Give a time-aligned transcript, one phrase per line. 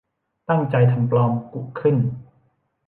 [0.49, 1.95] ตั้งใจทำปลอม กุขึ้น